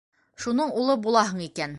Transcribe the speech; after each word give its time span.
Шуның 0.45 0.73
улы 0.83 0.95
булаһың 1.07 1.47
икән. 1.49 1.69